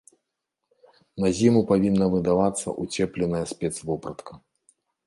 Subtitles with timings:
[1.25, 4.33] На зіму павінна выдавацца ўцепленая спецвопратка.